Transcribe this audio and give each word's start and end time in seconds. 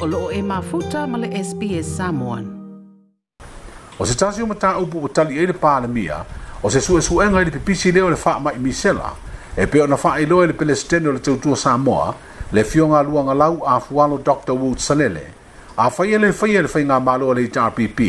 o 0.00 0.06
loo 0.06 0.30
e 0.30 0.42
mafuta 0.42 1.06
ma 1.06 1.18
le 1.18 1.28
SPS 1.44 1.96
Samoan. 1.96 2.44
O 3.98 4.06
se 4.06 4.14
tasi 4.14 4.42
o 4.42 4.46
mata 4.46 4.78
upu 4.78 5.04
o 5.04 5.08
tali 5.08 5.36
e 5.38 5.46
le 5.46 5.52
pālemia, 5.52 6.24
o 6.62 6.70
se 6.70 6.80
sue 6.80 7.02
su 7.02 7.20
enga 7.20 7.42
i 7.42 7.44
le 7.44 7.50
pipisi 7.50 7.92
leo 7.92 8.08
le 8.08 8.16
faa 8.16 8.38
mai 8.38 8.56
misela, 8.58 9.12
e 9.56 9.66
peo 9.66 9.86
na 9.86 9.96
faa 9.96 10.20
iloe 10.20 10.46
le 10.46 10.52
pelestene 10.52 11.08
o 11.08 11.12
le 11.12 11.20
tautua 11.20 11.56
Samoa, 11.56 12.14
le 12.52 12.64
fionga 12.64 13.02
luanga 13.02 13.34
lau 13.34 13.60
a 13.66 13.80
fualo 13.80 14.18
Dr. 14.18 14.52
Wood 14.52 14.78
Salele, 14.78 15.26
a 15.76 15.90
whaia 15.90 16.18
le 16.18 16.32
whaia 16.32 16.62
le 16.62 16.68
whainga 16.68 17.00
malo 17.00 17.34
le 17.34 17.42
HRPP, 17.42 18.00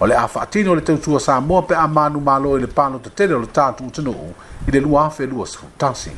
o 0.00 0.06
le 0.06 0.14
a 0.14 0.26
o 0.26 0.74
le 0.74 0.82
tautua 0.82 1.20
Samoa 1.20 1.62
pe 1.62 1.74
a 1.74 1.86
manu 1.86 2.20
malo 2.20 2.56
i 2.56 2.60
le 2.60 2.66
pano 2.66 2.98
te 2.98 3.10
tele 3.10 3.34
o 3.34 3.38
le 3.38 3.46
tātu 3.46 3.86
utanu 3.86 4.34
i 4.66 4.70
le 4.72 4.80
lua 4.80 5.10
fe 5.10 5.26
lua 5.26 5.46
sa 5.46 5.60
tasi. 5.78 6.10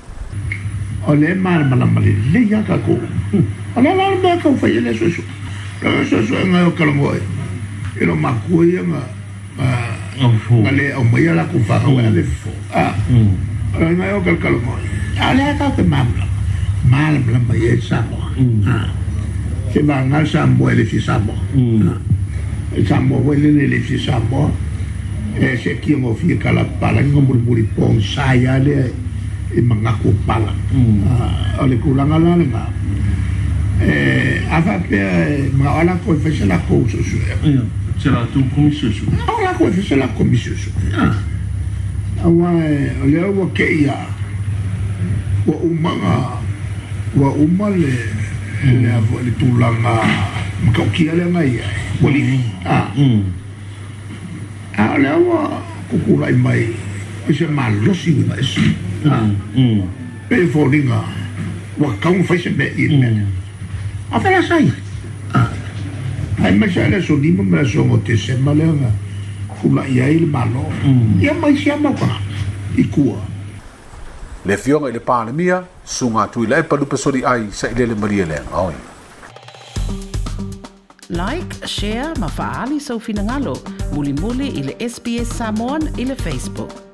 O 1.06 1.14
le 1.14 1.34
mara 1.34 1.64
mala 1.64 1.86
mali 1.86 2.14
le 2.32 2.40
ya 2.46 2.62
ka 2.62 2.78
ko 2.78 2.94
le 3.76 3.90
la 3.94 4.04
me 4.22 4.38
ka 4.42 4.50
fa 4.54 4.66
ile 4.68 4.94
so 4.94 5.08
so 5.10 5.22
ka 5.80 5.88
so 6.08 6.22
so 6.22 6.34
nga 6.46 6.70
ka 6.70 6.84
mo 6.86 7.10
e 7.14 8.04
no 8.06 8.14
ma 8.14 8.30
ko 8.46 8.62
ye 8.62 8.78
nga 8.78 9.02
nga 10.62 10.70
le 10.70 10.94
o 10.94 11.02
mai 11.02 11.26
la 11.26 11.44
ko 11.44 11.58
fa 11.66 11.82
o 11.86 11.98
le 11.98 12.22
fo 12.22 12.50
ah. 12.74 12.94
Nga 13.74 14.14
o 14.16 14.20
ka 14.22 14.34
ka 14.38 14.50
mo 14.50 14.78
a 15.18 15.34
le 15.34 15.44
ka 15.58 15.66
ke 15.74 15.82
ma 15.82 16.06
mal 16.86 17.18
bla 17.26 17.38
ma 17.38 17.54
ye 17.54 17.80
sa 17.80 17.98
mo 18.06 18.18
ah. 18.66 18.86
Ke 19.72 19.82
ba 19.82 20.04
nga 20.06 20.22
sa 20.22 20.46
mo 20.46 20.70
le 20.70 20.84
fi 20.84 21.00
sa 21.00 21.18
mo 21.18 21.34
e 22.72 22.80
sa 22.86 23.00
mo 23.00 23.18
le 23.26 23.48
le 23.50 23.66
le 23.66 23.78
fi 23.82 23.98
sa 23.98 24.22
mo 24.30 24.54
e 25.34 25.56
se 25.56 25.80
ki 25.82 25.96
mo 25.96 26.14
fi 26.14 26.38
ka 26.38 26.52
la 26.52 26.62
pala 26.78 27.02
ngomul 27.02 27.42
muri 27.42 27.66
pong 27.74 27.98
sa 27.98 28.36
ya 28.38 28.62
le 28.62 28.92
e 29.54 29.60
mangaku 29.60 30.14
pala. 30.26 30.52
Mm. 30.72 31.02
uh, 31.04 31.64
ole 31.64 31.76
kuranga 31.76 32.18
la 32.18 32.36
lá 32.36 32.68
e 33.82 33.88
eh, 33.88 34.42
ava 34.50 34.78
pe 34.78 35.50
ma 35.54 35.80
ala 35.80 35.96
ko 36.04 36.14
fece 36.14 36.44
la 36.46 36.58
ko 36.58 36.86
so 36.88 37.02
so 37.02 37.16
c'era 37.98 38.26
tu 38.32 38.44
comissio 38.54 38.90
so 38.92 39.04
ala 39.26 39.54
ko 39.54 39.70
fece 39.72 39.96
la 39.96 40.06
comissio 40.08 40.54
o 42.22 43.46
que 43.52 43.64
ia 43.64 43.96
wa 45.46 45.56
umanga 45.56 46.38
wa 47.16 47.30
umale 47.32 47.92
hmm. 48.62 48.82
le 48.82 48.92
avo 48.92 49.18
le 49.24 49.30
tulanga 49.32 49.94
ka 50.72 50.82
ki 50.92 51.10
ale 51.10 51.24
nga 51.26 51.44
ia 51.44 51.66
boli 52.00 52.22
hmm. 52.22 52.40
ah. 52.64 52.86
Hmm. 52.94 53.22
Ah 54.78 54.94
ole 54.94 55.10
o 55.10 55.50
kukula 55.90 56.30
mai. 56.30 56.70
E 57.28 57.32
se 57.32 57.46
malosi 57.46 58.10
wina 58.10 58.36
esi. 58.38 58.74
pe 60.28 60.46
fo 60.48 60.64
ringa 60.68 61.02
wa 61.78 61.92
kau 62.00 62.22
fai 62.24 62.38
se 62.38 62.50
me 62.50 62.66
i 62.76 62.88
me 62.88 63.26
a 64.10 64.20
fela 64.20 64.42
sai 64.42 64.70
ai 66.44 66.52
me 66.56 66.68
sa 66.70 66.88
le 66.88 67.02
so 67.02 67.16
di 67.16 67.32
mo 67.32 67.42
me 67.42 67.64
so 67.64 67.84
mo 67.84 67.98
te 67.98 68.16
se 68.16 68.36
male 68.36 68.64
nga 68.64 68.90
kula 69.60 69.84
ia 69.86 70.08
il 70.08 70.26
malo 70.26 70.64
ia 71.20 71.34
mai 71.34 71.56
sia 71.56 71.76
ma 71.76 71.92
ka 71.92 72.08
i 72.76 72.88
kua 72.88 73.20
Le 74.42 74.56
fionga 74.58 74.88
i 74.90 74.92
le 74.92 74.98
pālemia, 74.98 75.60
sunga 75.86 76.24
tui 76.26 76.48
le 76.50 76.64
palu 76.66 76.88
pesori 76.90 77.22
ai 77.22 77.44
sa 77.54 77.68
i 77.70 77.86
le 77.86 77.94
maria 77.94 78.26
le 78.26 78.40
ngoi. 78.50 78.74
Like, 81.14 81.62
share, 81.64 82.10
ma 82.18 82.26
faali 82.26 82.80
sau 82.80 82.98
finangalo. 82.98 83.54
Muli 83.92 84.12
muli 84.12 84.58
i 84.58 84.64
le 84.66 84.74
SPS 84.80 85.36
Samoan 85.38 85.92
le 85.94 86.16
Facebook. 86.16 86.91